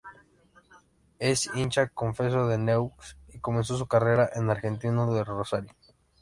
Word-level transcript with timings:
Es 1.19 1.45
hincha 1.53 1.89
confeso 1.89 2.47
de 2.47 2.57
Newell's 2.57 3.17
y 3.27 3.39
comenzó 3.39 3.77
su 3.77 3.85
carrera 3.85 4.31
en 4.33 4.49
Argentino 4.49 5.13
de 5.13 5.23
Rosario. 5.23 5.75